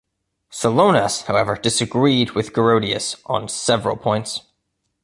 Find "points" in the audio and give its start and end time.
3.95-4.41